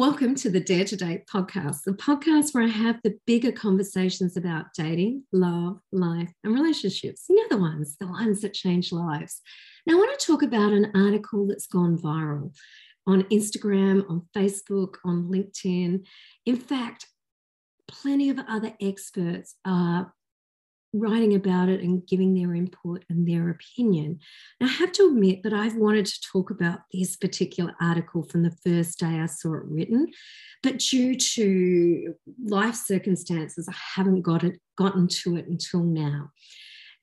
Welcome 0.00 0.34
to 0.36 0.48
the 0.48 0.60
Dare 0.60 0.86
to 0.86 0.96
Date 0.96 1.26
podcast, 1.26 1.82
the 1.84 1.92
podcast 1.92 2.54
where 2.54 2.64
I 2.64 2.68
have 2.68 2.98
the 3.04 3.18
bigger 3.26 3.52
conversations 3.52 4.34
about 4.34 4.72
dating, 4.74 5.24
love, 5.30 5.78
life, 5.92 6.32
and 6.42 6.54
relationships. 6.54 7.26
You 7.28 7.36
know, 7.36 7.48
the 7.50 7.60
ones, 7.60 7.98
the 8.00 8.06
ones 8.06 8.40
that 8.40 8.54
change 8.54 8.92
lives. 8.92 9.42
Now, 9.84 9.96
I 9.96 9.98
want 9.98 10.18
to 10.18 10.26
talk 10.26 10.42
about 10.42 10.72
an 10.72 10.90
article 10.94 11.46
that's 11.46 11.66
gone 11.66 11.98
viral 11.98 12.56
on 13.06 13.24
Instagram, 13.24 14.08
on 14.08 14.22
Facebook, 14.34 14.94
on 15.04 15.24
LinkedIn. 15.30 16.06
In 16.46 16.56
fact, 16.56 17.06
plenty 17.86 18.30
of 18.30 18.40
other 18.48 18.72
experts 18.80 19.54
are 19.66 20.14
writing 20.92 21.34
about 21.34 21.68
it 21.68 21.80
and 21.80 22.06
giving 22.06 22.34
their 22.34 22.54
input 22.54 23.04
and 23.08 23.26
their 23.26 23.50
opinion. 23.50 24.18
Now, 24.60 24.66
I 24.66 24.70
have 24.70 24.92
to 24.92 25.06
admit 25.06 25.42
that 25.42 25.52
I've 25.52 25.76
wanted 25.76 26.06
to 26.06 26.20
talk 26.32 26.50
about 26.50 26.80
this 26.92 27.16
particular 27.16 27.74
article 27.80 28.24
from 28.24 28.42
the 28.42 28.56
first 28.64 28.98
day 28.98 29.20
I 29.20 29.26
saw 29.26 29.54
it 29.54 29.64
written, 29.64 30.08
but 30.62 30.78
due 30.78 31.14
to 31.16 32.14
life 32.44 32.74
circumstances, 32.74 33.68
I 33.68 33.74
haven't 33.94 34.22
got 34.22 34.42
it, 34.42 34.60
gotten 34.76 35.06
to 35.08 35.36
it 35.36 35.46
until 35.46 35.84
now. 35.84 36.30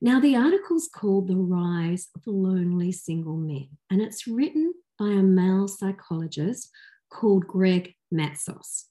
Now, 0.00 0.20
the 0.20 0.36
article's 0.36 0.88
called 0.94 1.28
The 1.28 1.36
Rise 1.36 2.08
of 2.14 2.22
Lonely 2.26 2.92
Single 2.92 3.36
Men, 3.36 3.68
and 3.90 4.00
it's 4.00 4.28
written 4.28 4.74
by 4.98 5.08
a 5.08 5.22
male 5.22 5.66
psychologist 5.66 6.70
called 7.10 7.46
Greg 7.46 7.94
Matos. 8.12 8.86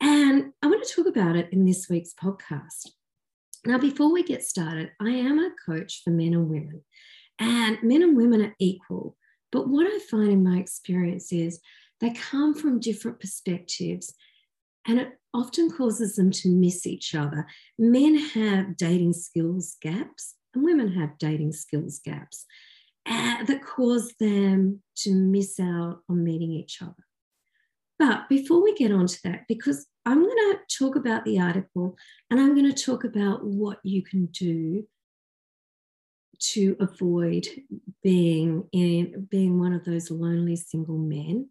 And 0.00 0.52
I 0.62 0.66
want 0.66 0.86
to 0.86 0.94
talk 0.94 1.06
about 1.06 1.36
it 1.36 1.48
in 1.52 1.64
this 1.64 1.88
week's 1.88 2.12
podcast. 2.12 2.90
Now, 3.66 3.78
before 3.78 4.12
we 4.12 4.22
get 4.22 4.44
started, 4.44 4.92
I 5.00 5.10
am 5.10 5.40
a 5.40 5.50
coach 5.66 6.02
for 6.04 6.10
men 6.10 6.34
and 6.34 6.48
women, 6.48 6.84
and 7.40 7.82
men 7.82 8.00
and 8.04 8.16
women 8.16 8.40
are 8.42 8.54
equal. 8.60 9.16
But 9.50 9.68
what 9.68 9.88
I 9.88 9.98
find 10.08 10.28
in 10.28 10.44
my 10.44 10.58
experience 10.58 11.32
is 11.32 11.60
they 12.00 12.10
come 12.10 12.54
from 12.54 12.78
different 12.78 13.18
perspectives, 13.18 14.14
and 14.86 15.00
it 15.00 15.18
often 15.34 15.68
causes 15.68 16.14
them 16.14 16.30
to 16.30 16.48
miss 16.48 16.86
each 16.86 17.12
other. 17.12 17.44
Men 17.76 18.14
have 18.14 18.76
dating 18.76 19.14
skills 19.14 19.76
gaps, 19.82 20.36
and 20.54 20.62
women 20.62 20.92
have 20.92 21.18
dating 21.18 21.52
skills 21.52 22.00
gaps 22.04 22.46
uh, 23.04 23.42
that 23.46 23.64
cause 23.64 24.14
them 24.20 24.80
to 24.98 25.12
miss 25.12 25.58
out 25.58 26.02
on 26.08 26.22
meeting 26.22 26.52
each 26.52 26.80
other. 26.82 26.94
But 27.98 28.28
before 28.28 28.62
we 28.62 28.74
get 28.74 28.92
on 28.92 29.06
to 29.06 29.22
that, 29.24 29.44
because 29.48 29.86
I'm 30.04 30.22
going 30.22 30.36
to 30.36 30.58
talk 30.78 30.96
about 30.96 31.24
the 31.24 31.40
article 31.40 31.96
and 32.30 32.38
I'm 32.38 32.54
going 32.54 32.70
to 32.70 32.84
talk 32.84 33.04
about 33.04 33.44
what 33.44 33.78
you 33.82 34.02
can 34.02 34.26
do 34.26 34.86
to 36.38 36.76
avoid 36.80 37.46
being 38.02 38.68
in 38.72 39.26
being 39.30 39.58
one 39.58 39.72
of 39.72 39.84
those 39.84 40.10
lonely 40.10 40.56
single 40.56 40.98
men 40.98 41.48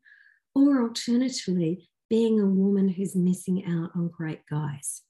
or 0.53 0.83
alternatively 0.83 1.89
being 2.09 2.39
a 2.39 2.45
woman 2.45 2.87
who's 2.87 3.15
missing 3.15 3.65
out 3.65 3.91
on 3.95 4.09
great 4.09 4.45
guys. 4.49 5.01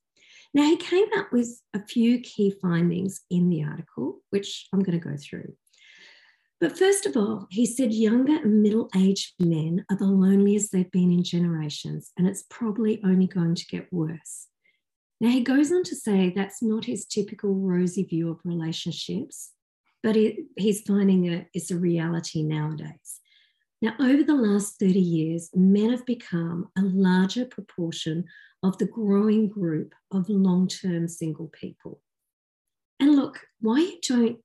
Now, 0.54 0.64
he 0.64 0.78
came 0.78 1.08
up 1.18 1.34
with 1.34 1.62
a 1.74 1.86
few 1.86 2.22
key 2.22 2.56
findings 2.62 3.22
in 3.30 3.50
the 3.50 3.64
article, 3.64 4.22
which 4.30 4.68
I'm 4.72 4.80
going 4.80 4.98
to 4.98 5.10
go 5.10 5.18
through. 5.18 5.54
But 6.62 6.78
first 6.78 7.06
of 7.06 7.18
all, 7.18 7.48
he 7.50 7.66
said 7.66 7.94
younger 7.94 8.38
and 8.38 8.64
middle 8.64 8.90
aged 8.96 9.34
men 9.40 9.86
are 9.92 9.98
the 9.98 10.06
loneliest 10.06 10.72
they've 10.72 10.92
been 10.92 11.12
in 11.12 11.24
generations, 11.24 12.12
and 12.18 12.28
it's 12.28 12.46
probably 12.50 13.02
only 13.04 13.28
going 13.28 13.56
to 13.56 13.66
get 13.66 13.92
worse. 13.92 14.48
Now, 15.20 15.30
he 15.30 15.42
goes 15.42 15.72
on 15.72 15.84
to 15.84 15.96
say 15.96 16.32
that's 16.36 16.62
not 16.62 16.86
his 16.86 17.06
typical 17.06 17.56
rosy 17.56 18.04
view 18.04 18.30
of 18.30 18.40
relationships, 18.44 19.52
but 20.02 20.16
he's 20.16 20.82
finding 20.82 21.26
it 21.26 21.48
is 21.54 21.72
a 21.72 21.78
reality 21.78 22.44
nowadays. 22.44 23.20
Now, 23.82 23.94
over 24.00 24.24
the 24.24 24.36
last 24.36 24.80
30 24.80 25.00
years, 25.00 25.50
men 25.54 25.92
have 25.92 26.06
become 26.06 26.70
a 26.78 26.82
larger 26.82 27.46
proportion 27.46 28.26
of 28.64 28.78
the 28.78 28.88
growing 28.88 29.50
group 29.50 29.94
of 30.12 30.30
long 30.30 30.68
term 30.68 31.08
single 31.08 31.50
people. 31.50 32.02
And 33.00 33.16
look, 33.16 33.42
why 33.60 33.80
you 33.80 34.00
don't 34.08 34.40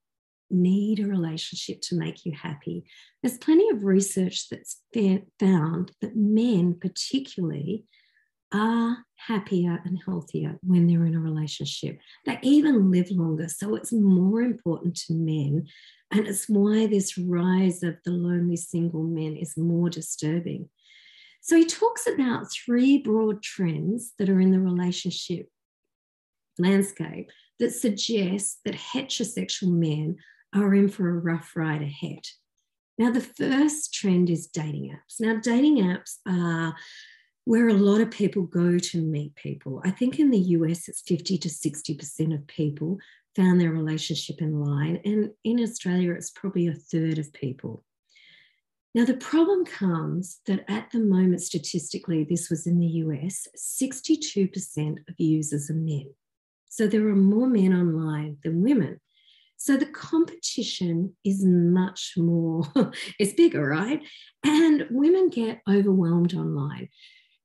need 0.50 1.00
a 1.00 1.06
relationship 1.06 1.81
to 1.83 1.97
make 1.97 2.25
you 2.25 2.33
happy. 2.33 2.84
There's 3.22 3.38
plenty 3.38 3.69
of 3.71 3.84
research 3.84 4.49
that's 4.49 4.83
found 5.38 5.93
that 6.00 6.16
men, 6.16 6.77
particularly, 6.81 7.84
are 8.53 8.99
happier 9.16 9.81
and 9.84 9.99
healthier 10.05 10.59
when 10.62 10.87
they're 10.87 11.06
in 11.06 11.15
a 11.15 11.21
relationship. 11.21 11.99
They 12.27 12.39
even 12.43 12.91
live 12.91 13.10
longer. 13.10 13.49
So 13.49 13.75
it's 13.77 13.93
more 13.93 14.41
important 14.41 14.97
to 15.06 15.15
men. 15.15 15.66
And 16.10 16.27
it's 16.27 16.49
why 16.49 16.87
this 16.87 17.16
rise 17.16 17.83
of 17.83 17.97
the 18.05 18.10
lonely 18.10 18.56
single 18.56 19.05
men 19.05 19.37
is 19.37 19.56
more 19.56 19.89
disturbing. 19.89 20.69
So 21.41 21.56
he 21.56 21.65
talks 21.65 22.06
about 22.06 22.53
three 22.53 22.99
broad 22.99 23.43
trends 23.43 24.12
that 24.19 24.28
are 24.28 24.41
in 24.41 24.50
the 24.50 24.60
relationship 24.60 25.49
landscape 26.59 27.31
that 27.59 27.72
suggest 27.72 28.59
that 28.65 28.75
heterosexual 28.75 29.71
men 29.71 30.16
are 30.55 30.75
in 30.75 30.88
for 30.88 31.09
a 31.09 31.19
rough 31.19 31.55
ride 31.55 31.83
ahead. 31.83 32.27
Now, 32.99 33.11
the 33.11 33.21
first 33.21 33.94
trend 33.94 34.28
is 34.28 34.47
dating 34.47 34.94
apps. 34.94 35.21
Now, 35.21 35.41
dating 35.41 35.78
apps 35.78 36.16
are 36.28 36.75
where 37.44 37.69
a 37.69 37.75
lot 37.75 38.00
of 38.00 38.11
people 38.11 38.43
go 38.43 38.78
to 38.78 39.00
meet 39.00 39.34
people. 39.34 39.81
I 39.84 39.91
think 39.91 40.19
in 40.19 40.31
the 40.31 40.39
US, 40.39 40.89
it's 40.89 41.00
50 41.03 41.39
to 41.39 41.49
60% 41.49 42.34
of 42.34 42.47
people 42.47 42.99
found 43.34 43.60
their 43.60 43.72
relationship 43.72 44.41
in 44.41 44.60
line. 44.60 45.00
And 45.05 45.31
in 45.44 45.60
Australia, 45.60 46.12
it's 46.12 46.31
probably 46.31 46.66
a 46.66 46.75
third 46.75 47.19
of 47.19 47.33
people. 47.33 47.84
Now, 48.94 49.05
the 49.05 49.15
problem 49.15 49.65
comes 49.65 50.41
that 50.47 50.65
at 50.69 50.91
the 50.91 50.99
moment, 50.99 51.43
statistically, 51.43 52.25
this 52.25 52.50
was 52.50 52.66
in 52.66 52.78
the 52.78 52.87
US, 52.87 53.47
62% 53.56 54.99
of 55.09 55.15
users 55.19 55.71
are 55.71 55.75
men. 55.75 56.12
So 56.69 56.87
there 56.87 57.06
are 57.09 57.16
more 57.16 57.49
men 57.49 57.72
online 57.72 58.39
than 58.43 58.62
women. 58.62 59.00
So 59.60 59.76
the 59.76 59.84
competition 59.84 61.15
is 61.22 61.44
much 61.44 62.15
more, 62.16 62.62
it's 63.19 63.34
bigger, 63.34 63.69
right? 63.69 64.00
And 64.43 64.87
women 64.91 65.28
get 65.28 65.60
overwhelmed 65.69 66.32
online. 66.32 66.88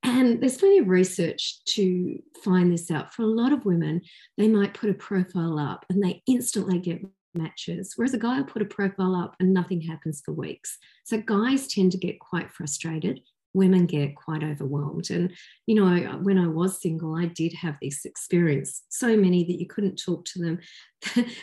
And 0.01 0.39
there's 0.39 0.57
plenty 0.57 0.77
of 0.77 0.87
research 0.87 1.61
to 1.73 2.17
find 2.41 2.71
this 2.71 2.89
out. 2.89 3.13
For 3.13 3.23
a 3.23 3.27
lot 3.27 3.51
of 3.51 3.65
women, 3.65 3.99
they 4.37 4.47
might 4.47 4.73
put 4.73 4.89
a 4.89 4.93
profile 4.93 5.59
up 5.59 5.85
and 5.89 6.01
they 6.01 6.23
instantly 6.25 6.79
get 6.79 7.01
matches, 7.33 7.91
whereas 7.97 8.13
a 8.13 8.17
guy 8.17 8.37
will 8.37 8.45
put 8.45 8.61
a 8.61 8.65
profile 8.65 9.13
up 9.13 9.35
and 9.41 9.53
nothing 9.53 9.81
happens 9.81 10.21
for 10.23 10.31
weeks. 10.31 10.77
So 11.03 11.17
guys 11.17 11.67
tend 11.67 11.91
to 11.91 11.97
get 11.97 12.21
quite 12.21 12.49
frustrated 12.49 13.19
women 13.55 13.85
get 13.85 14.15
quite 14.15 14.43
overwhelmed. 14.43 15.09
And, 15.09 15.31
you 15.65 15.75
know, 15.75 16.19
when 16.21 16.37
I 16.37 16.47
was 16.47 16.81
single, 16.81 17.15
I 17.15 17.25
did 17.25 17.53
have 17.53 17.77
this 17.81 18.05
experience. 18.05 18.83
So 18.89 19.15
many 19.17 19.43
that 19.45 19.59
you 19.59 19.65
couldn't 19.65 20.01
talk 20.03 20.25
to 20.25 20.39
them, 20.39 20.59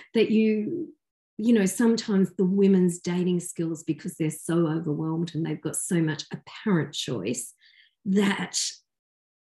that 0.15 0.31
you, 0.31 0.93
you 1.39 1.53
know, 1.55 1.65
sometimes 1.65 2.31
the 2.37 2.45
women's 2.45 3.01
dating 3.01 3.41
skills, 3.41 3.83
because 3.83 4.15
they're 4.15 4.31
so 4.31 4.69
overwhelmed 4.69 5.35
and 5.35 5.45
they've 5.45 5.61
got 5.61 5.77
so 5.77 6.01
much 6.01 6.25
apparent 6.33 6.93
choice, 6.93 7.55
that 8.05 8.61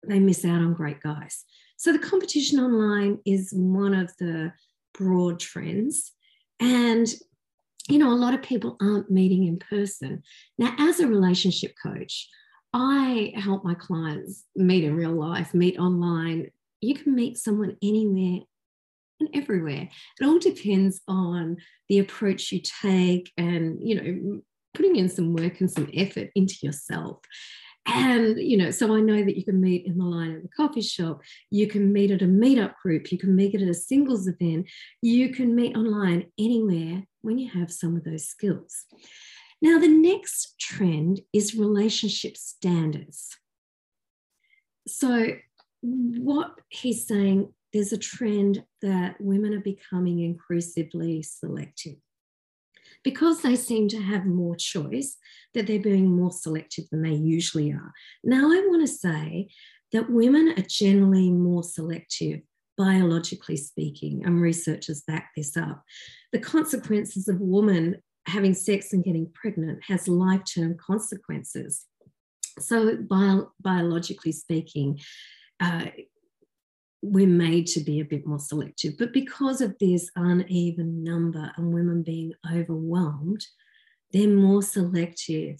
they 0.07 0.19
miss 0.19 0.45
out 0.45 0.61
on 0.61 0.73
great 0.73 1.01
guys. 1.01 1.43
So 1.77 1.91
the 1.91 1.99
competition 1.99 2.59
online 2.59 3.19
is 3.25 3.51
one 3.53 3.93
of 3.93 4.11
the 4.17 4.53
broad 4.93 5.39
trends. 5.39 6.13
And 6.59 7.13
you 7.89 7.99
know, 7.99 8.11
a 8.11 8.15
lot 8.15 8.33
of 8.33 8.41
people 8.41 8.77
aren't 8.81 9.11
meeting 9.11 9.45
in 9.45 9.59
person. 9.59 10.23
Now, 10.57 10.75
as 10.79 10.99
a 10.99 11.07
relationship 11.07 11.73
coach, 11.81 12.27
I 12.77 13.31
help 13.37 13.63
my 13.63 13.73
clients 13.73 14.43
meet 14.53 14.83
in 14.83 14.97
real 14.97 15.13
life, 15.13 15.53
meet 15.53 15.79
online. 15.79 16.51
You 16.81 16.93
can 16.93 17.15
meet 17.15 17.37
someone 17.37 17.77
anywhere 17.81 18.41
and 19.21 19.29
everywhere. 19.33 19.89
It 20.19 20.25
all 20.25 20.39
depends 20.39 20.99
on 21.07 21.55
the 21.87 21.99
approach 21.99 22.51
you 22.51 22.59
take 22.59 23.31
and, 23.37 23.79
you 23.81 23.95
know, 23.95 24.41
putting 24.73 24.97
in 24.97 25.07
some 25.07 25.33
work 25.33 25.61
and 25.61 25.71
some 25.71 25.89
effort 25.93 26.31
into 26.35 26.55
yourself. 26.63 27.19
And, 27.87 28.37
you 28.39 28.57
know, 28.57 28.71
so 28.71 28.93
I 28.93 28.99
know 28.99 29.23
that 29.23 29.37
you 29.37 29.45
can 29.45 29.61
meet 29.61 29.85
in 29.85 29.97
the 29.97 30.03
line 30.03 30.35
at 30.35 30.41
the 30.41 30.49
coffee 30.49 30.81
shop, 30.81 31.21
you 31.51 31.67
can 31.67 31.93
meet 31.93 32.11
at 32.11 32.23
a 32.23 32.25
meetup 32.25 32.73
group, 32.83 33.09
you 33.09 33.17
can 33.17 33.37
meet 33.37 33.55
at 33.55 33.61
a 33.61 33.73
singles 33.73 34.27
event, 34.27 34.67
you 35.01 35.29
can 35.29 35.55
meet 35.55 35.77
online 35.77 36.25
anywhere 36.37 37.03
when 37.21 37.37
you 37.37 37.49
have 37.51 37.71
some 37.71 37.95
of 37.95 38.03
those 38.03 38.27
skills. 38.27 38.85
Now, 39.65 39.79
the 39.79 39.87
next 39.87 40.59
trend 40.59 41.21
is 41.33 41.55
relationship 41.55 42.37
standards. 42.37 43.35
So, 44.87 45.37
what 45.81 46.51
he's 46.69 47.07
saying, 47.07 47.51
there's 47.73 47.91
a 47.91 47.97
trend 47.97 48.63
that 48.83 49.19
women 49.19 49.55
are 49.55 49.61
becoming 49.61 50.19
increasingly 50.19 51.23
selective 51.23 51.95
because 53.03 53.41
they 53.41 53.55
seem 53.55 53.87
to 53.87 53.99
have 53.99 54.27
more 54.27 54.55
choice, 54.55 55.17
that 55.55 55.65
they're 55.65 55.79
being 55.79 56.15
more 56.15 56.31
selective 56.31 56.85
than 56.91 57.01
they 57.01 57.15
usually 57.15 57.71
are. 57.71 57.91
Now, 58.23 58.51
I 58.51 58.67
want 58.67 58.85
to 58.85 58.93
say 58.93 59.47
that 59.93 60.11
women 60.11 60.53
are 60.59 60.65
generally 60.69 61.31
more 61.31 61.63
selective 61.63 62.41
biologically 62.77 63.57
speaking, 63.57 64.23
and 64.25 64.41
researchers 64.41 65.01
back 65.07 65.31
this 65.35 65.55
up. 65.57 65.83
The 66.31 66.39
consequences 66.39 67.27
of 67.27 67.39
women 67.39 67.97
having 68.27 68.53
sex 68.53 68.93
and 68.93 69.03
getting 69.03 69.31
pregnant 69.33 69.79
has 69.87 70.07
life 70.07 70.41
term 70.53 70.77
consequences. 70.77 71.85
So, 72.59 72.97
bio, 72.97 73.51
biologically 73.59 74.31
speaking, 74.31 74.99
uh, 75.59 75.87
we're 77.01 77.27
made 77.27 77.67
to 77.67 77.81
be 77.81 77.99
a 77.99 78.05
bit 78.05 78.25
more 78.25 78.39
selective. 78.39 78.97
But 78.97 79.13
because 79.13 79.61
of 79.61 79.77
this 79.79 80.09
uneven 80.15 81.03
number 81.03 81.51
and 81.55 81.73
women 81.73 82.01
being 82.01 82.33
overwhelmed, 82.51 83.45
they're 84.11 84.27
more 84.27 84.63
selective 84.63 85.57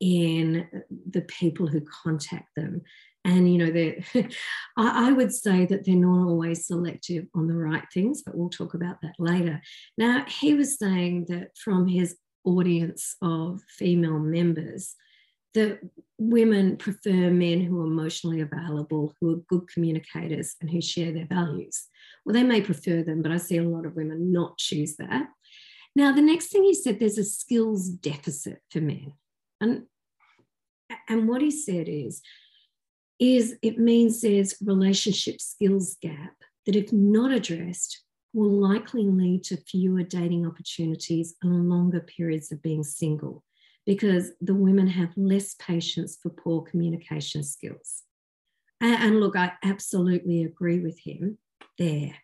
in 0.00 0.66
the 1.10 1.22
people 1.22 1.66
who 1.66 1.80
contact 1.80 2.48
them. 2.56 2.82
And, 3.24 3.50
you 3.50 3.58
know, 3.58 3.92
I, 4.76 5.08
I 5.08 5.12
would 5.12 5.32
say 5.32 5.64
that 5.66 5.84
they're 5.84 5.94
not 5.94 6.28
always 6.28 6.66
selective 6.66 7.26
on 7.34 7.46
the 7.46 7.56
right 7.56 7.84
things, 7.92 8.22
but 8.24 8.36
we'll 8.36 8.50
talk 8.50 8.74
about 8.74 9.00
that 9.02 9.14
later. 9.18 9.62
Now, 9.96 10.24
he 10.26 10.54
was 10.54 10.78
saying 10.78 11.26
that 11.28 11.56
from 11.56 11.88
his 11.88 12.16
audience 12.44 13.16
of 13.22 13.62
female 13.68 14.18
members, 14.18 14.94
that 15.54 15.78
women 16.18 16.76
prefer 16.76 17.30
men 17.30 17.60
who 17.60 17.80
are 17.80 17.86
emotionally 17.86 18.40
available, 18.40 19.14
who 19.20 19.32
are 19.32 19.42
good 19.48 19.68
communicators, 19.72 20.56
and 20.60 20.68
who 20.68 20.82
share 20.82 21.12
their 21.12 21.26
values. 21.26 21.86
Well, 22.24 22.34
they 22.34 22.42
may 22.42 22.60
prefer 22.60 23.02
them, 23.02 23.22
but 23.22 23.32
I 23.32 23.36
see 23.36 23.56
a 23.56 23.62
lot 23.62 23.86
of 23.86 23.94
women 23.94 24.32
not 24.32 24.58
choose 24.58 24.96
that. 24.96 25.28
Now, 25.96 26.12
the 26.12 26.22
next 26.22 26.48
thing 26.48 26.64
he 26.64 26.74
said, 26.74 26.98
there's 26.98 27.18
a 27.18 27.24
skills 27.24 27.88
deficit 27.88 28.58
for 28.70 28.80
men. 28.80 29.12
And, 29.60 29.84
and 31.08 31.28
what 31.28 31.40
he 31.40 31.52
said 31.52 31.88
is, 31.88 32.20
is 33.18 33.56
it 33.62 33.78
means 33.78 34.20
there's 34.20 34.54
relationship 34.64 35.40
skills 35.40 35.96
gap 36.02 36.34
that 36.66 36.76
if 36.76 36.92
not 36.92 37.30
addressed 37.30 38.02
will 38.32 38.50
likely 38.50 39.04
lead 39.04 39.44
to 39.44 39.56
fewer 39.56 40.02
dating 40.02 40.44
opportunities 40.46 41.36
and 41.42 41.68
longer 41.68 42.00
periods 42.00 42.50
of 42.50 42.60
being 42.62 42.82
single 42.82 43.44
because 43.86 44.32
the 44.40 44.54
women 44.54 44.88
have 44.88 45.10
less 45.16 45.54
patience 45.54 46.18
for 46.20 46.30
poor 46.30 46.62
communication 46.62 47.44
skills. 47.44 48.02
And, 48.80 49.20
look, 49.20 49.36
I 49.36 49.52
absolutely 49.62 50.42
agree 50.42 50.80
with 50.80 50.98
him 50.98 51.38
there. 51.78 52.14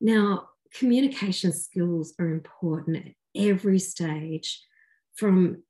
Now, 0.00 0.48
communication 0.72 1.52
skills 1.52 2.14
are 2.18 2.28
important 2.28 2.96
at 2.98 3.12
every 3.34 3.78
stage 3.78 4.62
from 5.14 5.62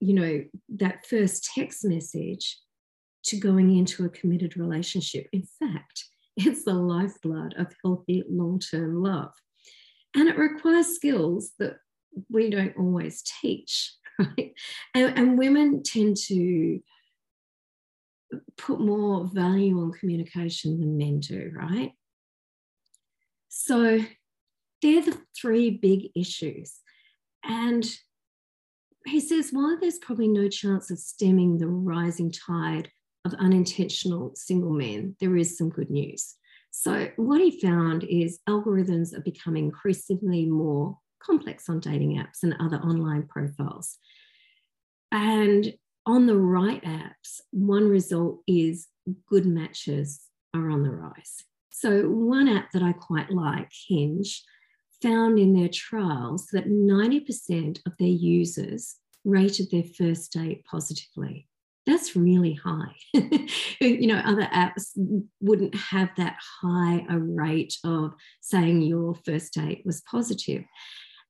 you 0.00 0.12
know 0.12 0.44
that 0.76 1.06
first 1.06 1.50
text 1.54 1.84
message 1.84 2.58
to 3.24 3.36
going 3.36 3.76
into 3.76 4.04
a 4.04 4.10
committed 4.10 4.56
relationship 4.56 5.28
in 5.32 5.44
fact 5.58 6.04
it's 6.36 6.64
the 6.64 6.74
lifeblood 6.74 7.54
of 7.56 7.74
healthy 7.84 8.24
long-term 8.28 9.02
love 9.02 9.32
and 10.14 10.28
it 10.28 10.38
requires 10.38 10.94
skills 10.94 11.52
that 11.58 11.76
we 12.30 12.50
don't 12.50 12.76
always 12.76 13.22
teach 13.40 13.94
right? 14.18 14.52
And, 14.94 15.18
and 15.18 15.38
women 15.38 15.82
tend 15.82 16.16
to 16.28 16.80
put 18.56 18.80
more 18.80 19.26
value 19.26 19.78
on 19.80 19.92
communication 19.92 20.80
than 20.80 20.96
men 20.96 21.20
do, 21.20 21.52
right? 21.54 21.92
So 23.48 24.00
they're 24.82 25.02
the 25.02 25.18
three 25.36 25.70
big 25.70 26.10
issues. 26.16 26.80
And 27.44 27.86
he 29.06 29.20
says, 29.20 29.50
while 29.52 29.78
there's 29.78 29.98
probably 29.98 30.28
no 30.28 30.48
chance 30.48 30.90
of 30.90 30.98
stemming 30.98 31.58
the 31.58 31.68
rising 31.68 32.32
tide 32.32 32.90
of 33.24 33.34
unintentional 33.34 34.32
single 34.34 34.72
men, 34.72 35.16
there 35.20 35.36
is 35.36 35.56
some 35.56 35.70
good 35.70 35.90
news. 35.90 36.34
So, 36.70 37.08
what 37.16 37.40
he 37.40 37.60
found 37.60 38.04
is 38.04 38.40
algorithms 38.48 39.16
are 39.16 39.22
becoming 39.22 39.66
increasingly 39.66 40.46
more 40.46 40.98
complex 41.22 41.68
on 41.68 41.80
dating 41.80 42.16
apps 42.16 42.42
and 42.42 42.54
other 42.60 42.78
online 42.78 43.26
profiles. 43.28 43.98
And 45.12 45.74
on 46.06 46.26
the 46.26 46.36
right 46.36 46.82
apps, 46.82 47.40
one 47.50 47.88
result 47.88 48.40
is 48.46 48.88
good 49.28 49.46
matches 49.46 50.22
are 50.52 50.68
on 50.70 50.82
the 50.82 50.90
rise. 50.90 51.44
So, 51.70 52.08
one 52.08 52.48
app 52.48 52.72
that 52.72 52.82
I 52.82 52.92
quite 52.92 53.30
like, 53.30 53.70
Hinge, 53.88 54.42
found 55.00 55.38
in 55.38 55.54
their 55.54 55.68
trials 55.68 56.46
that 56.52 56.68
90% 56.68 57.80
of 57.86 57.92
their 57.98 58.08
users 58.08 58.96
rated 59.24 59.70
their 59.70 59.84
first 59.84 60.32
date 60.32 60.64
positively. 60.64 61.48
That's 61.86 62.16
really 62.16 62.54
high. 62.54 62.94
you 63.80 64.06
know, 64.06 64.22
other 64.24 64.48
apps 64.54 64.90
wouldn't 65.40 65.74
have 65.74 66.10
that 66.16 66.36
high 66.62 67.04
a 67.10 67.18
rate 67.18 67.76
of 67.84 68.14
saying 68.40 68.82
your 68.82 69.14
first 69.14 69.52
date 69.52 69.82
was 69.84 70.02
positive. 70.10 70.64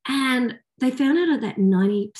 And 0.07 0.59
they 0.79 0.91
found 0.91 1.19
out 1.19 1.35
of 1.35 1.41
that 1.41 1.57
90%, 1.57 2.13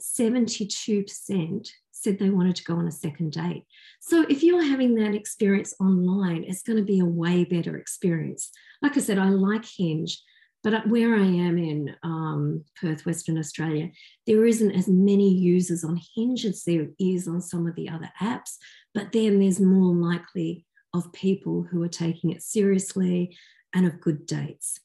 72% 0.00 1.68
said 1.92 2.18
they 2.18 2.30
wanted 2.30 2.56
to 2.56 2.64
go 2.64 2.76
on 2.76 2.88
a 2.88 2.92
second 2.92 3.32
date. 3.32 3.64
So 4.00 4.24
if 4.28 4.42
you're 4.42 4.64
having 4.64 4.94
that 4.96 5.14
experience 5.14 5.74
online, 5.80 6.44
it's 6.44 6.62
going 6.62 6.78
to 6.78 6.84
be 6.84 7.00
a 7.00 7.04
way 7.04 7.44
better 7.44 7.76
experience. 7.76 8.50
Like 8.82 8.96
I 8.96 9.00
said, 9.00 9.18
I 9.18 9.28
like 9.28 9.64
Hinge, 9.66 10.22
but 10.62 10.86
where 10.88 11.14
I 11.14 11.24
am 11.24 11.56
in 11.56 11.96
um, 12.02 12.64
Perth, 12.80 13.06
Western 13.06 13.38
Australia, 13.38 13.90
there 14.26 14.44
isn't 14.44 14.72
as 14.72 14.88
many 14.88 15.32
users 15.32 15.84
on 15.84 16.00
Hinge 16.14 16.44
as 16.44 16.64
there 16.64 16.88
is 16.98 17.26
on 17.26 17.40
some 17.40 17.66
of 17.66 17.74
the 17.76 17.88
other 17.88 18.10
apps. 18.20 18.56
But 18.94 19.12
then 19.12 19.38
there's 19.38 19.60
more 19.60 19.94
likely 19.94 20.66
of 20.92 21.12
people 21.12 21.66
who 21.70 21.82
are 21.82 21.88
taking 21.88 22.30
it 22.30 22.42
seriously 22.42 23.36
and 23.74 23.86
of 23.86 24.00
good 24.00 24.26
dates. 24.26 24.80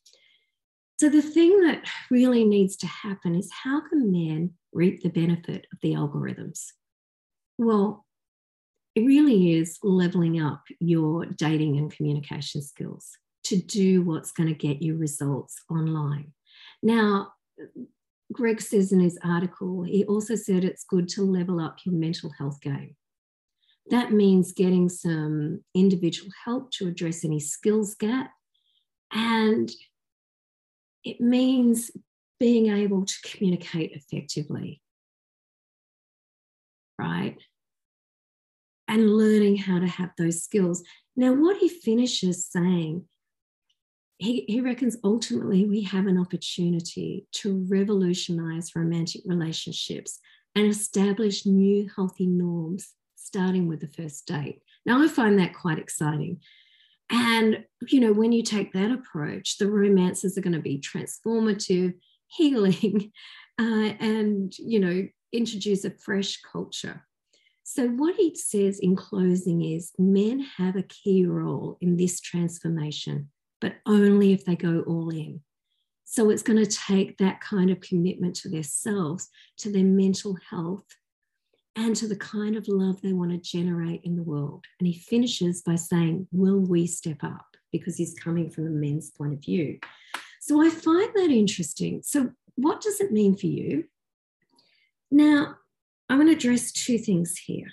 So, 0.97 1.09
the 1.09 1.21
thing 1.21 1.61
that 1.63 1.83
really 2.09 2.45
needs 2.45 2.77
to 2.77 2.87
happen 2.87 3.35
is 3.35 3.51
how 3.51 3.81
can 3.81 4.11
men 4.11 4.51
reap 4.71 5.03
the 5.03 5.09
benefit 5.09 5.67
of 5.73 5.79
the 5.81 5.91
algorithms? 5.91 6.67
Well, 7.57 8.05
it 8.93 9.01
really 9.01 9.57
is 9.57 9.77
leveling 9.83 10.39
up 10.39 10.63
your 10.79 11.25
dating 11.25 11.77
and 11.77 11.91
communication 11.91 12.61
skills 12.61 13.17
to 13.45 13.57
do 13.57 14.01
what's 14.01 14.31
going 14.31 14.49
to 14.49 14.55
get 14.55 14.81
you 14.81 14.97
results 14.97 15.55
online. 15.69 16.33
Now, 16.83 17.33
Greg 18.31 18.61
says 18.61 18.91
in 18.91 18.99
his 18.99 19.17
article, 19.23 19.83
he 19.83 20.03
also 20.05 20.35
said 20.35 20.63
it's 20.63 20.83
good 20.83 21.07
to 21.09 21.23
level 21.23 21.59
up 21.59 21.77
your 21.85 21.95
mental 21.95 22.31
health 22.37 22.59
game. 22.61 22.95
That 23.91 24.11
means 24.11 24.51
getting 24.51 24.89
some 24.89 25.63
individual 25.75 26.31
help 26.43 26.71
to 26.71 26.87
address 26.87 27.23
any 27.23 27.39
skills 27.39 27.93
gap 27.95 28.31
and 29.13 29.71
it 31.03 31.21
means 31.21 31.91
being 32.39 32.71
able 32.75 33.05
to 33.05 33.15
communicate 33.23 33.91
effectively, 33.93 34.81
right? 36.99 37.37
And 38.87 39.15
learning 39.15 39.57
how 39.57 39.79
to 39.79 39.87
have 39.87 40.11
those 40.17 40.43
skills. 40.43 40.83
Now, 41.15 41.33
what 41.33 41.57
he 41.57 41.69
finishes 41.69 42.47
saying, 42.47 43.07
he, 44.25 44.45
he 44.47 44.61
reckons 44.61 44.97
ultimately 45.03 45.65
we 45.65 45.81
have 45.83 46.07
an 46.07 46.19
opportunity 46.19 47.27
to 47.31 47.65
revolutionize 47.69 48.75
romantic 48.75 49.21
relationships 49.25 50.19
and 50.55 50.67
establish 50.67 51.45
new 51.45 51.89
healthy 51.95 52.27
norms, 52.27 52.93
starting 53.15 53.67
with 53.67 53.81
the 53.81 53.87
first 53.87 54.25
date. 54.25 54.61
Now, 54.85 55.03
I 55.03 55.07
find 55.07 55.39
that 55.39 55.53
quite 55.53 55.79
exciting 55.79 56.39
and, 57.09 57.63
you 57.87 57.99
know, 57.99 58.13
when 58.13 58.31
you 58.31 58.41
take 58.41 58.73
that 58.73 58.91
approach, 58.91 59.57
the 59.57 59.69
romances 59.69 60.37
are 60.37 60.41
going 60.41 60.53
to 60.53 60.59
be 60.59 60.79
transformative, 60.79 61.93
healing, 62.27 63.11
uh, 63.59 63.93
and, 63.99 64.53
you 64.57 64.79
know, 64.79 65.07
introduce 65.31 65.85
a 65.85 65.91
fresh 65.91 66.41
culture. 66.41 67.05
So, 67.63 67.87
what 67.87 68.15
he 68.15 68.35
says 68.35 68.79
in 68.79 68.95
closing 68.95 69.63
is 69.63 69.91
men 69.97 70.45
have 70.57 70.75
a 70.75 70.83
key 70.83 71.25
role 71.25 71.77
in 71.81 71.97
this 71.97 72.19
transformation, 72.19 73.29
but 73.65 73.77
only 73.87 74.31
if 74.31 74.45
they 74.45 74.55
go 74.55 74.83
all 74.85 75.09
in. 75.09 75.41
So, 76.03 76.29
it's 76.29 76.43
going 76.43 76.63
to 76.63 76.69
take 76.69 77.17
that 77.17 77.41
kind 77.41 77.71
of 77.71 77.81
commitment 77.81 78.35
to 78.37 78.49
themselves, 78.49 79.27
to 79.57 79.71
their 79.71 79.83
mental 79.83 80.37
health, 80.51 80.85
and 81.75 81.95
to 81.95 82.07
the 82.07 82.15
kind 82.15 82.55
of 82.55 82.67
love 82.67 83.01
they 83.01 83.11
want 83.11 83.31
to 83.31 83.37
generate 83.39 84.01
in 84.03 84.15
the 84.15 84.21
world. 84.21 84.65
And 84.79 84.85
he 84.85 84.99
finishes 84.99 85.63
by 85.63 85.77
saying, 85.77 86.27
Will 86.31 86.59
we 86.59 86.85
step 86.85 87.23
up? 87.23 87.47
Because 87.71 87.97
he's 87.97 88.13
coming 88.13 88.51
from 88.51 88.65
the 88.65 88.69
men's 88.69 89.09
point 89.09 89.33
of 89.33 89.39
view. 89.43 89.79
So 90.41 90.61
I 90.63 90.69
find 90.69 91.09
that 91.15 91.31
interesting. 91.31 92.03
So, 92.03 92.33
what 92.53 92.81
does 92.81 93.01
it 93.01 93.11
mean 93.11 93.35
for 93.35 93.47
you? 93.47 93.85
Now, 95.09 95.55
I 96.07 96.17
want 96.17 96.29
to 96.29 96.35
address 96.35 96.71
two 96.71 96.99
things 96.99 97.35
here. 97.35 97.71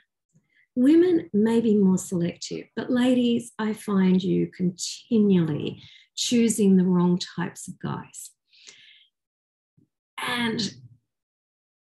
Women 0.75 1.29
may 1.33 1.61
be 1.61 1.77
more 1.77 1.99
selective, 1.99 2.67
but 2.75 2.91
ladies, 2.91 3.53
I 3.59 3.75
find 3.75 4.23
you 4.23 4.49
continually 4.49 5.83
choosing 6.17 6.77
the 6.77 6.85
wrong 6.85 7.19
types 7.19 7.69
of 7.69 7.79
guys. 7.79 8.31
And 10.17 10.75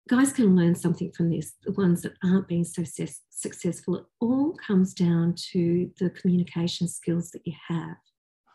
guys 0.09 0.33
can 0.33 0.55
learn 0.55 0.75
something 0.75 1.11
from 1.11 1.29
this, 1.29 1.53
the 1.63 1.71
ones 1.71 2.01
that 2.01 2.13
aren't 2.23 2.47
being 2.47 2.63
so 2.63 2.83
success, 2.83 3.21
successful. 3.29 3.95
It 3.97 4.05
all 4.19 4.55
comes 4.65 4.93
down 4.93 5.35
to 5.51 5.91
the 5.99 6.09
communication 6.09 6.87
skills 6.87 7.31
that 7.31 7.45
you 7.45 7.53
have, 7.67 7.97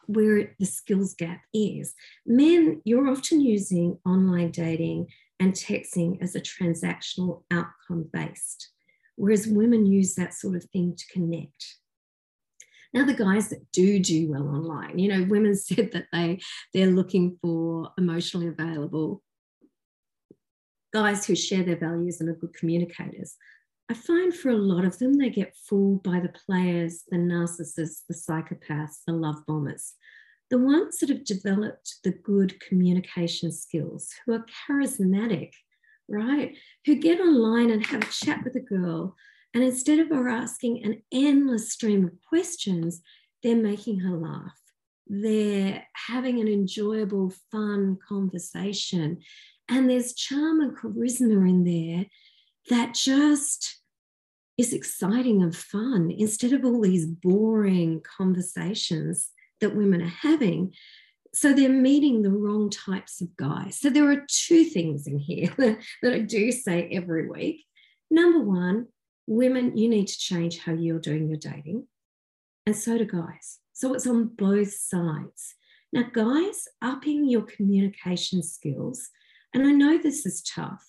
where 0.07 0.55
the 0.59 0.67
skills 0.67 1.15
gap 1.15 1.43
is. 1.55 1.95
Men, 2.27 2.81
you're 2.85 3.09
often 3.09 3.41
using 3.41 3.99
online 4.05 4.51
dating 4.51 5.09
and 5.39 5.53
texting 5.53 6.21
as 6.23 6.35
a 6.35 6.41
transactional 6.41 7.43
outcome 7.51 8.09
based, 8.13 8.71
whereas 9.19 9.47
women 9.47 9.85
use 9.85 10.15
that 10.15 10.33
sort 10.33 10.57
of 10.57 10.65
thing 10.65 10.95
to 10.97 11.05
connect. 11.13 11.77
Now, 12.95 13.05
the 13.05 13.15
guys 13.15 13.51
that 13.51 13.71
do 13.73 13.99
do 13.99 14.31
well 14.31 14.49
online, 14.49 14.99
you 14.99 15.09
know, 15.09 15.27
women 15.29 15.55
said 15.57 15.93
that 15.93 16.07
they 16.13 16.41
they're 16.73 16.87
looking 16.87 17.39
for 17.43 17.93
emotionally 17.99 18.49
available 18.49 19.23
guys 20.93 21.27
who 21.27 21.37
share 21.37 21.63
their 21.63 21.77
values 21.77 22.21
and 22.21 22.31
are 22.31 22.35
good 22.35 22.55
communicators. 22.55 23.37
I 23.91 23.95
find 23.95 24.35
for 24.35 24.51
a 24.51 24.57
lot 24.57 24.85
of 24.85 24.99
them, 24.99 25.15
they 25.15 25.31
get 25.31 25.57
fooled 25.69 26.03
by 26.03 26.21
the 26.21 26.33
players, 26.47 27.05
the 27.09 27.17
narcissists, 27.17 28.03
the 28.09 28.15
psychopaths, 28.15 29.03
the 29.07 29.13
love 29.13 29.37
bombers, 29.47 29.95
the 30.51 30.59
ones 30.59 30.99
that 30.99 31.09
have 31.09 31.25
developed 31.25 31.97
the 32.05 32.13
good 32.13 32.61
communication 32.61 33.51
skills, 33.51 34.11
who 34.25 34.35
are 34.35 34.45
charismatic, 34.69 35.53
right? 36.09 36.57
Who 36.87 36.97
get 36.97 37.21
online 37.21 37.71
and 37.71 37.85
have 37.87 38.03
a 38.03 38.07
chat 38.07 38.45
with 38.45 38.57
a 38.57 38.61
girl. 38.61 39.17
And 39.55 39.65
instead 39.65 39.99
of 39.99 40.09
her 40.09 40.29
asking 40.29 40.85
an 40.85 41.03
endless 41.13 41.73
stream 41.73 42.05
of 42.05 42.13
questions, 42.29 43.01
they're 43.43 43.57
making 43.57 44.01
her 44.01 44.17
laugh. 44.17 44.59
They're 45.07 45.87
having 45.95 46.41
an 46.41 46.49
enjoyable, 46.49 47.33
fun 47.51 47.99
conversation. 48.07 49.21
And 49.69 49.89
there's 49.89 50.15
charm 50.15 50.61
and 50.61 50.77
charisma 50.77 51.49
in 51.49 51.65
there 51.65 52.07
that 52.69 52.95
just 52.95 53.81
is 54.59 54.73
exciting 54.73 55.43
and 55.43 55.57
fun 55.57 56.11
instead 56.11 56.53
of 56.53 56.65
all 56.65 56.81
these 56.81 57.07
boring 57.07 58.03
conversations 58.03 59.31
that 59.61 59.77
women 59.77 60.03
are 60.03 60.15
having. 60.21 60.75
So 61.35 61.53
they're 61.53 61.69
meeting 61.69 62.23
the 62.23 62.31
wrong 62.31 62.71
types 62.71 63.21
of 63.21 63.37
guys. 63.37 63.79
So 63.79 63.91
there 63.91 64.11
are 64.11 64.25
two 64.29 64.65
things 64.65 65.07
in 65.07 65.19
here 65.19 65.55
that 66.03 66.13
I 66.13 66.21
do 66.21 66.51
say 66.53 66.89
every 66.93 67.29
week. 67.29 67.65
Number 68.11 68.41
one, 68.41 68.87
women, 69.27 69.77
you 69.77 69.89
need 69.89 70.09
to 70.09 70.19
change 70.19 70.59
how 70.59 70.73
you're 70.73 70.99
doing 70.99 71.29
your 71.29 71.39
dating. 71.39 71.87
And 72.67 72.75
so 72.75 72.99
do 72.99 73.05
guys. 73.05 73.59
So 73.73 73.95
it's 73.95 74.07
on 74.07 74.29
both 74.29 74.73
sides. 74.73 75.55
Now, 75.93 76.05
guys, 76.13 76.65
upping 76.83 77.29
your 77.29 77.43
communication 77.43 78.43
skills, 78.43 79.09
and 79.55 79.67
I 79.67 79.71
know 79.71 79.99
this 79.99 80.27
is 80.27 80.43
tough, 80.43 80.85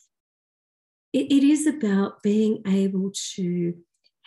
it, 1.13 1.31
it 1.31 1.43
is 1.43 1.65
about 1.65 2.21
being 2.21 2.61
able 2.67 3.11
to 3.35 3.73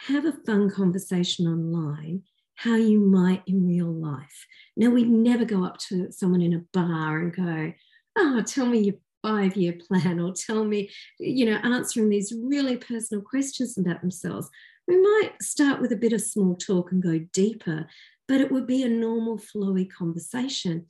have 0.06 0.24
a 0.24 0.32
fun 0.46 0.70
conversation 0.70 1.46
online 1.46 2.22
how 2.56 2.76
you 2.76 3.00
might 3.00 3.42
in 3.46 3.66
real 3.66 3.92
life. 3.92 4.46
Now, 4.76 4.90
we'd 4.90 5.08
never 5.08 5.44
go 5.44 5.64
up 5.64 5.78
to 5.88 6.10
someone 6.12 6.42
in 6.42 6.54
a 6.54 6.64
bar 6.72 7.18
and 7.18 7.34
go, 7.34 7.72
Oh, 8.16 8.42
tell 8.42 8.66
me 8.66 8.80
your 8.80 8.94
five 9.22 9.56
year 9.56 9.74
plan, 9.88 10.20
or 10.20 10.32
tell 10.32 10.64
me, 10.64 10.90
you 11.18 11.46
know, 11.46 11.58
answering 11.62 12.08
these 12.08 12.32
really 12.42 12.76
personal 12.76 13.22
questions 13.22 13.78
about 13.78 14.00
themselves. 14.00 14.48
We 14.86 15.00
might 15.00 15.32
start 15.40 15.80
with 15.80 15.92
a 15.92 15.96
bit 15.96 16.12
of 16.12 16.20
small 16.20 16.56
talk 16.56 16.92
and 16.92 17.02
go 17.02 17.20
deeper, 17.32 17.86
but 18.28 18.40
it 18.40 18.50
would 18.50 18.66
be 18.66 18.82
a 18.82 18.88
normal, 18.88 19.38
flowy 19.38 19.88
conversation. 19.90 20.86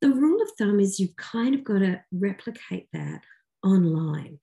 The 0.00 0.10
rule 0.10 0.42
of 0.42 0.50
thumb 0.58 0.78
is 0.78 1.00
you've 1.00 1.16
kind 1.16 1.54
of 1.54 1.64
got 1.64 1.78
to 1.78 2.00
replicate 2.12 2.88
that 2.92 3.22
online 3.62 4.38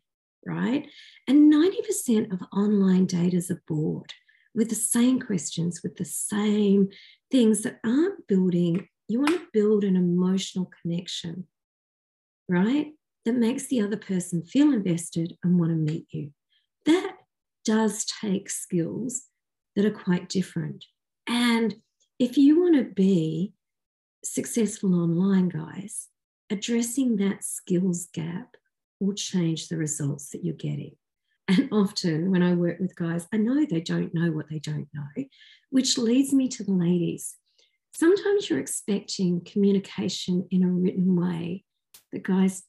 right? 0.48 0.88
And 1.28 1.52
90% 1.52 2.32
of 2.32 2.42
online 2.54 3.06
daters 3.06 3.52
are 3.52 3.62
bored 3.68 4.14
with 4.58 4.70
the 4.70 4.76
same 4.76 5.22
questions, 5.22 5.82
with 5.84 5.96
the 5.98 6.04
same 6.04 6.90
things 7.32 7.62
that 7.62 7.80
aren't 7.86 8.28
building. 8.28 8.88
You 9.08 9.20
want 9.20 9.36
to 9.36 9.48
build 9.54 9.84
an 9.84 9.96
emotional 9.96 10.70
connection, 10.82 11.46
right? 12.50 12.88
That 13.24 13.36
makes 13.36 13.68
the 13.68 13.82
other 13.82 13.98
person 13.98 14.42
feel 14.42 14.74
invested 14.74 15.38
and 15.44 15.60
want 15.60 15.72
to 15.72 15.76
meet 15.76 16.08
you. 16.12 16.32
That 16.86 17.14
does 17.64 18.04
take 18.06 18.50
skills 18.50 19.26
that 19.76 19.86
are 19.86 19.92
quite 19.92 20.28
different. 20.28 20.86
And 21.28 21.76
if 22.20 22.36
you 22.36 22.60
want 22.60 22.76
to 22.76 22.84
be 22.84 23.54
successful 24.24 24.96
online, 24.96 25.50
guys, 25.50 26.08
addressing 26.50 27.18
that 27.18 27.44
skills 27.44 28.08
gap 28.12 28.56
will 29.00 29.14
change 29.14 29.68
the 29.68 29.78
results 29.78 30.30
that 30.30 30.44
you're 30.44 30.56
getting. 30.56 30.96
And 31.48 31.70
often 31.72 32.30
when 32.30 32.44
I 32.44 32.54
work 32.54 32.80
with 32.80 32.96
guys, 32.96 33.28
I 33.34 33.38
know 33.38 33.66
they 33.66 33.80
don't 33.80 34.14
know 34.14 34.32
what 34.32 34.50
they 34.50 34.60
don't 34.60 34.88
know, 34.94 35.24
which 35.70 35.98
leads 35.98 36.34
me 36.34 36.50
to 36.50 36.64
the 36.64 36.74
ladies. 36.74 37.36
Sometimes 37.94 38.50
you're 38.50 38.60
expecting 38.60 39.42
communication 39.46 40.48
in 40.52 40.64
a 40.64 40.70
written 40.70 41.20
way 41.20 41.64
that 42.12 42.24
guys 42.24 42.64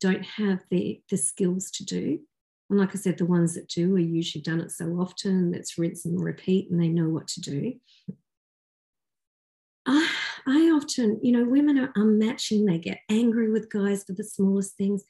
don't 0.00 0.24
have 0.24 0.60
the, 0.70 1.02
the 1.10 1.16
skills 1.16 1.70
to 1.72 1.84
do. 1.84 2.20
And 2.68 2.78
like 2.78 2.90
I 2.90 2.98
said, 2.98 3.18
the 3.18 3.26
ones 3.26 3.54
that 3.54 3.68
do 3.68 3.96
are 3.96 3.98
usually 3.98 4.42
done 4.42 4.60
it 4.60 4.70
so 4.70 4.86
often 5.00 5.50
that's 5.50 5.78
rinse 5.78 6.04
and 6.04 6.22
repeat 6.22 6.70
and 6.70 6.80
they 6.80 6.88
know 6.88 7.08
what 7.08 7.26
to 7.28 7.40
do. 7.40 7.72
I, 9.86 10.08
I 10.46 10.58
often, 10.70 11.20
you 11.22 11.32
know, 11.32 11.44
women 11.44 11.78
are 11.78 11.92
unmatching. 11.96 12.66
They 12.66 12.78
get 12.78 13.00
angry 13.08 13.50
with 13.50 13.70
guys 13.70 14.04
for 14.04 14.12
the 14.12 14.24
smallest 14.24 14.76
things. 14.76 15.04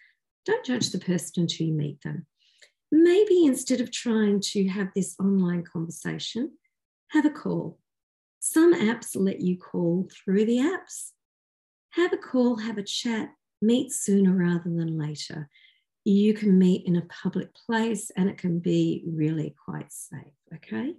Don't 0.46 0.64
judge 0.64 0.90
the 0.90 0.98
person 0.98 1.42
until 1.42 1.66
you 1.66 1.74
meet 1.74 2.00
them. 2.02 2.26
Maybe 2.92 3.44
instead 3.44 3.80
of 3.80 3.90
trying 3.90 4.40
to 4.40 4.68
have 4.68 4.88
this 4.94 5.14
online 5.20 5.64
conversation, 5.64 6.52
have 7.10 7.24
a 7.24 7.30
call. 7.30 7.78
Some 8.40 8.74
apps 8.74 9.10
let 9.14 9.40
you 9.40 9.56
call 9.58 10.08
through 10.12 10.46
the 10.46 10.58
apps. 10.58 11.10
Have 11.90 12.12
a 12.12 12.16
call, 12.16 12.56
have 12.56 12.78
a 12.78 12.82
chat, 12.82 13.30
meet 13.60 13.92
sooner 13.92 14.32
rather 14.32 14.70
than 14.70 14.98
later. 14.98 15.48
You 16.04 16.34
can 16.34 16.58
meet 16.58 16.86
in 16.86 16.96
a 16.96 17.02
public 17.02 17.54
place 17.54 18.10
and 18.16 18.28
it 18.28 18.38
can 18.38 18.58
be 18.58 19.04
really 19.06 19.54
quite 19.64 19.92
safe, 19.92 20.34
okay? 20.54 20.94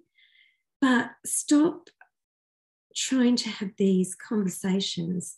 But 0.79 1.12
stop 1.25 1.89
trying 2.95 3.36
to 3.38 3.50
have 3.50 3.71
these 3.77 4.15
conversations 4.15 5.38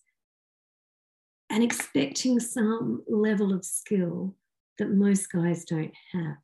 and 1.50 1.64
expecting 1.64 2.40
some 2.40 3.04
level 3.08 3.54
of 3.54 3.64
skill 3.64 4.36
that 4.80 4.92
most 4.92 5.32
guys 5.32 5.66
don't 5.66 5.94
have. 6.12 6.38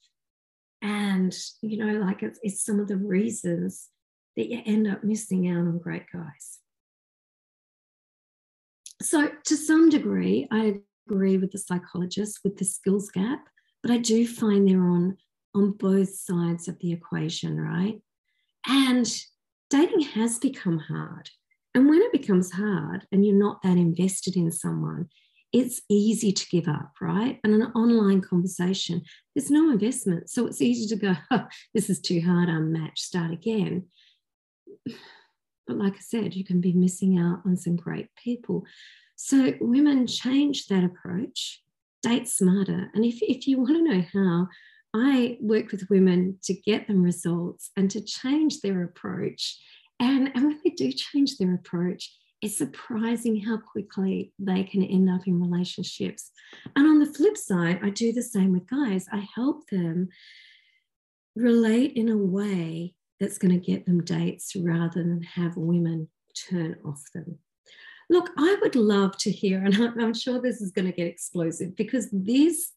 And, 0.81 1.35
you 1.61 1.83
know, 1.83 1.99
like 1.99 2.23
it's, 2.23 2.39
it's 2.41 2.63
some 2.63 2.79
of 2.79 2.87
the 2.87 2.97
reasons 2.97 3.89
that 4.37 4.49
you 4.49 4.61
end 4.65 4.87
up 4.87 5.03
missing 5.03 5.49
out 5.49 5.57
on 5.57 5.79
great 5.79 6.05
guys. 6.13 6.59
So, 9.01 9.29
to 9.45 9.55
some 9.55 9.89
degree, 9.89 10.47
I 10.51 10.79
agree 11.07 11.37
with 11.37 11.51
the 11.51 11.57
psychologist 11.57 12.39
with 12.43 12.57
the 12.57 12.65
skills 12.65 13.09
gap, 13.09 13.47
but 13.81 13.91
I 13.91 13.97
do 13.97 14.27
find 14.27 14.67
they're 14.67 14.81
on, 14.81 15.17
on 15.55 15.71
both 15.71 16.13
sides 16.15 16.67
of 16.67 16.79
the 16.79 16.91
equation, 16.91 17.59
right? 17.59 18.01
And 18.67 19.09
dating 19.69 20.01
has 20.01 20.37
become 20.37 20.79
hard. 20.79 21.29
And 21.73 21.87
when 21.87 22.01
it 22.01 22.11
becomes 22.11 22.51
hard 22.51 23.05
and 23.11 23.25
you're 23.25 23.35
not 23.35 23.61
that 23.61 23.77
invested 23.77 24.35
in 24.35 24.51
someone, 24.51 25.09
it's 25.51 25.81
easy 25.89 26.31
to 26.31 26.49
give 26.49 26.67
up, 26.67 26.93
right? 27.01 27.39
And 27.43 27.53
an 27.53 27.71
online 27.73 28.21
conversation, 28.21 29.01
there's 29.35 29.49
no 29.49 29.71
investment. 29.71 30.29
So 30.29 30.45
it's 30.47 30.61
easy 30.61 30.87
to 30.95 31.01
go, 31.01 31.15
oh, 31.31 31.45
this 31.73 31.89
is 31.89 31.99
too 31.99 32.21
hard, 32.21 32.49
unmatched, 32.49 32.99
start 32.99 33.31
again. 33.31 33.85
But 35.67 35.77
like 35.77 35.95
I 35.95 36.01
said, 36.01 36.35
you 36.35 36.43
can 36.43 36.61
be 36.61 36.73
missing 36.73 37.17
out 37.17 37.41
on 37.45 37.57
some 37.57 37.75
great 37.75 38.09
people. 38.15 38.65
So 39.15 39.53
women 39.59 40.07
change 40.07 40.67
that 40.67 40.83
approach, 40.83 41.61
date 42.03 42.27
smarter. 42.27 42.89
And 42.93 43.03
if, 43.05 43.19
if 43.21 43.47
you 43.47 43.57
want 43.57 43.75
to 43.75 43.83
know 43.83 44.03
how, 44.13 44.47
I 44.93 45.37
work 45.39 45.71
with 45.71 45.89
women 45.89 46.39
to 46.43 46.53
get 46.53 46.87
them 46.87 47.03
results 47.03 47.69
and 47.77 47.91
to 47.91 48.01
change 48.01 48.61
their 48.61 48.83
approach 48.83 49.59
and, 49.99 50.31
and 50.33 50.45
when 50.45 50.59
they 50.63 50.71
do 50.71 50.91
change 50.91 51.37
their 51.37 51.53
approach, 51.53 52.15
it's 52.41 52.57
surprising 52.57 53.41
how 53.41 53.57
quickly 53.57 54.33
they 54.39 54.63
can 54.63 54.83
end 54.83 55.09
up 55.09 55.27
in 55.27 55.41
relationships. 55.41 56.31
And 56.75 56.87
on 56.87 56.99
the 56.99 57.05
flip 57.05 57.37
side, 57.37 57.79
I 57.83 57.89
do 57.89 58.13
the 58.13 58.23
same 58.23 58.53
with 58.53 58.67
guys. 58.67 59.07
I 59.11 59.27
help 59.35 59.69
them 59.69 60.09
relate 61.35 61.93
in 61.93 62.09
a 62.09 62.17
way 62.17 62.95
that's 63.19 63.37
going 63.37 63.59
to 63.59 63.65
get 63.65 63.85
them 63.85 64.03
dates 64.03 64.55
rather 64.55 65.03
than 65.03 65.21
have 65.23 65.57
women 65.57 66.07
turn 66.49 66.77
off 66.85 67.03
them. 67.13 67.39
Look, 68.09 68.29
I 68.37 68.57
would 68.61 68.75
love 68.75 69.17
to 69.17 69.31
hear, 69.31 69.63
and 69.63 69.75
I'm 70.01 70.13
sure 70.13 70.41
this 70.41 70.61
is 70.61 70.71
going 70.71 70.87
to 70.87 70.95
get 70.95 71.07
explosive 71.07 71.75
because 71.75 72.07
this 72.11 72.71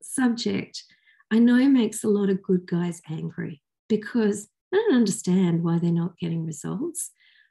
subject 0.00 0.84
I 1.30 1.38
know 1.38 1.68
makes 1.68 2.04
a 2.04 2.08
lot 2.08 2.30
of 2.30 2.42
good 2.42 2.66
guys 2.66 3.02
angry 3.08 3.62
because 3.88 4.48
I 4.72 4.76
don't 4.76 4.96
understand 4.96 5.62
why 5.62 5.78
they're 5.78 5.92
not 5.92 6.18
getting 6.18 6.46
results. 6.46 7.10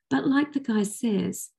But 0.09 0.27
like 0.27 0.53
the 0.53 0.59
guy 0.59 0.83
says, 0.83 1.49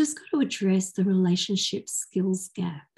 just 0.00 0.18
got 0.18 0.24
to 0.32 0.40
address 0.40 0.92
the 0.92 1.04
relationship 1.04 1.86
skills 1.86 2.48
gap 2.54 2.88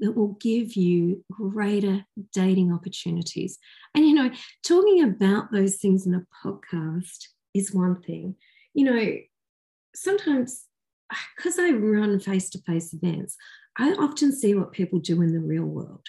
that 0.00 0.16
will 0.16 0.36
give 0.40 0.74
you 0.74 1.24
greater 1.30 2.04
dating 2.32 2.72
opportunities. 2.72 3.60
And, 3.94 4.04
you 4.04 4.12
know, 4.12 4.30
talking 4.64 5.04
about 5.04 5.52
those 5.52 5.76
things 5.76 6.04
in 6.04 6.14
a 6.14 6.26
podcast 6.44 7.28
is 7.54 7.72
one 7.72 8.02
thing. 8.02 8.34
You 8.72 8.84
know, 8.86 9.16
sometimes 9.94 10.64
because 11.36 11.60
I 11.60 11.70
run 11.70 12.18
face 12.18 12.50
to 12.50 12.58
face 12.62 12.92
events, 12.92 13.36
I 13.78 13.92
often 13.92 14.32
see 14.32 14.56
what 14.56 14.72
people 14.72 14.98
do 14.98 15.22
in 15.22 15.32
the 15.32 15.38
real 15.38 15.62
world. 15.64 16.08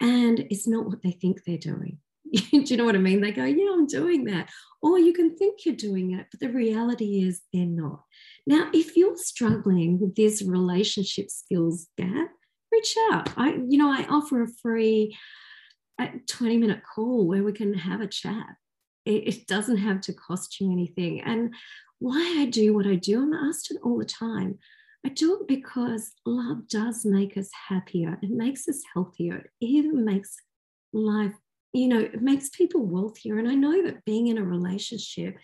and 0.00 0.40
it's 0.50 0.66
not 0.66 0.86
what 0.86 1.02
they 1.02 1.12
think 1.12 1.44
they're 1.44 1.56
doing. 1.56 1.98
Do 2.50 2.62
you 2.64 2.76
know 2.76 2.84
what 2.84 2.96
I 2.96 2.98
mean? 2.98 3.20
They 3.20 3.32
go, 3.32 3.44
Yeah, 3.44 3.72
I'm 3.72 3.86
doing 3.86 4.24
that. 4.24 4.50
Or 4.82 4.98
you 4.98 5.12
can 5.12 5.36
think 5.36 5.64
you're 5.64 5.74
doing 5.74 6.12
it, 6.12 6.26
but 6.30 6.40
the 6.40 6.50
reality 6.50 7.26
is 7.26 7.42
they're 7.52 7.64
not. 7.64 8.02
Now, 8.46 8.68
if 8.74 8.96
you're 8.96 9.16
struggling 9.16 9.98
with 9.98 10.14
this 10.14 10.42
relationship 10.42 11.30
skills 11.30 11.86
gap, 11.96 12.28
reach 12.70 12.94
out. 13.10 13.30
I, 13.36 13.54
you 13.68 13.78
know, 13.78 13.90
I 13.90 14.04
offer 14.10 14.42
a 14.42 14.48
free 14.62 15.16
uh, 15.98 16.08
20 16.28 16.58
minute 16.58 16.82
call 16.94 17.26
where 17.26 17.42
we 17.42 17.52
can 17.52 17.72
have 17.74 18.00
a 18.00 18.06
chat. 18.06 18.46
It, 19.06 19.28
it 19.28 19.46
doesn't 19.46 19.78
have 19.78 20.00
to 20.02 20.12
cost 20.12 20.60
you 20.60 20.72
anything. 20.72 21.20
And 21.20 21.54
why 21.98 22.36
I 22.38 22.46
do 22.46 22.74
what 22.74 22.86
I 22.86 22.96
do, 22.96 23.22
I'm 23.22 23.32
asked 23.32 23.70
it 23.70 23.78
all 23.82 23.98
the 23.98 24.04
time. 24.04 24.58
I 25.06 25.10
do 25.10 25.38
it 25.40 25.48
because 25.48 26.12
love 26.24 26.68
does 26.68 27.04
make 27.04 27.36
us 27.36 27.50
happier. 27.68 28.18
It 28.22 28.30
makes 28.30 28.68
us 28.68 28.82
healthier. 28.92 29.50
It 29.60 29.66
even 29.66 30.04
makes 30.04 30.34
life, 30.92 31.34
you 31.74 31.88
know, 31.88 31.98
it 31.98 32.22
makes 32.22 32.48
people 32.50 32.86
wealthier. 32.86 33.38
And 33.38 33.48
I 33.48 33.54
know 33.54 33.82
that 33.84 34.04
being 34.04 34.28
in 34.28 34.38
a 34.38 34.44
relationship, 34.44 35.36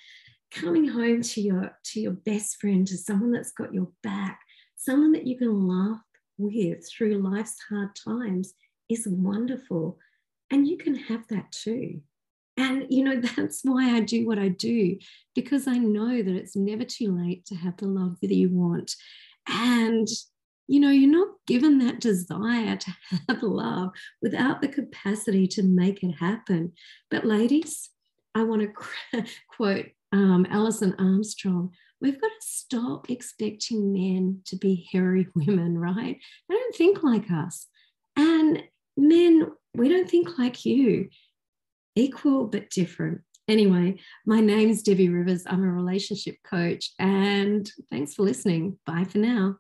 coming 0.52 0.88
home 0.88 1.22
to 1.22 1.40
your 1.40 1.76
to 1.84 2.00
your 2.00 2.12
best 2.12 2.60
friend, 2.60 2.86
to 2.86 2.96
someone 2.96 3.32
that's 3.32 3.52
got 3.52 3.74
your 3.74 3.88
back, 4.02 4.40
someone 4.76 5.12
that 5.12 5.26
you 5.26 5.36
can 5.36 5.68
laugh 5.68 6.00
with 6.38 6.88
through 6.88 7.18
life's 7.18 7.56
hard 7.68 7.90
times 7.96 8.54
is 8.88 9.06
wonderful. 9.08 9.98
And 10.50 10.66
you 10.66 10.78
can 10.78 10.94
have 10.94 11.26
that 11.28 11.52
too. 11.52 12.00
And, 12.56 12.86
you 12.90 13.04
know, 13.04 13.20
that's 13.36 13.60
why 13.64 13.96
I 13.96 14.00
do 14.00 14.26
what 14.26 14.38
I 14.38 14.48
do, 14.48 14.96
because 15.34 15.66
I 15.66 15.78
know 15.78 16.22
that 16.22 16.36
it's 16.36 16.56
never 16.56 16.84
too 16.84 17.16
late 17.16 17.44
to 17.46 17.54
have 17.56 17.76
the 17.76 17.88
love 17.88 18.18
that 18.20 18.34
you 18.34 18.50
want. 18.50 18.94
And, 19.48 20.06
you 20.70 20.78
know, 20.78 20.90
you're 20.90 21.10
not 21.10 21.34
given 21.46 21.78
that 21.78 22.00
desire 22.00 22.76
to 22.76 22.96
have 23.28 23.42
love 23.42 23.90
without 24.22 24.62
the 24.62 24.68
capacity 24.68 25.48
to 25.48 25.64
make 25.64 26.02
it 26.02 26.12
happen. 26.12 26.72
But, 27.10 27.26
ladies, 27.26 27.90
I 28.36 28.44
want 28.44 28.62
to 28.62 29.24
quote 29.56 29.86
um, 30.12 30.46
Alison 30.48 30.94
Armstrong 30.98 31.72
we've 32.00 32.20
got 32.20 32.28
to 32.28 32.46
stop 32.46 33.10
expecting 33.10 33.92
men 33.92 34.40
to 34.46 34.56
be 34.56 34.88
hairy 34.92 35.26
women, 35.34 35.76
right? 35.76 36.18
They 36.48 36.54
don't 36.54 36.74
think 36.74 37.02
like 37.02 37.30
us. 37.30 37.66
And 38.16 38.62
men, 38.96 39.50
we 39.74 39.88
don't 39.88 40.08
think 40.08 40.38
like 40.38 40.64
you 40.64 41.08
equal 41.96 42.46
but 42.46 42.70
different. 42.70 43.22
Anyway, 43.48 43.96
my 44.24 44.40
name's 44.40 44.82
Debbie 44.82 45.08
Rivers. 45.08 45.42
I'm 45.46 45.64
a 45.64 45.72
relationship 45.72 46.36
coach, 46.48 46.92
and 47.00 47.68
thanks 47.90 48.14
for 48.14 48.22
listening. 48.22 48.78
Bye 48.86 49.04
for 49.04 49.18
now. 49.18 49.56